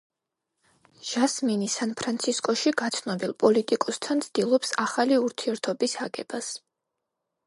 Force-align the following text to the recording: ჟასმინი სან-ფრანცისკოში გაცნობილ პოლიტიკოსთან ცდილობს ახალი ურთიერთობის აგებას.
ჟასმინი 1.07 1.65
სან-ფრანცისკოში 1.73 2.73
გაცნობილ 2.81 3.33
პოლიტიკოსთან 3.43 4.23
ცდილობს 4.29 4.73
ახალი 4.87 5.21
ურთიერთობის 5.29 5.95
აგებას. 6.07 6.49